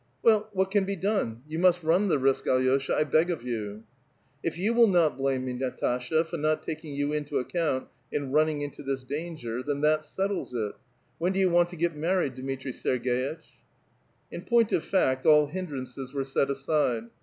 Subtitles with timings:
[0.01, 1.43] ^* Well, what can be done?
[1.47, 5.15] you must run the risk, A16sha, I beg of you." '* If you will not
[5.15, 9.81] blame me, Natasha, for not taking 3*ou into account in running into this danger, then
[9.81, 10.73] that settles it.
[11.19, 13.43] When do yon want to get married, Dmitri Serg^itch?"
[14.31, 17.03] In point of fact all hindrances were set aside.